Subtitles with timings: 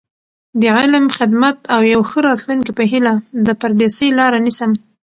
[0.59, 3.13] د علم، خدمت او یو ښه راتلونکي په هیله،
[3.45, 4.71] د پردیسۍ لاره نیسم.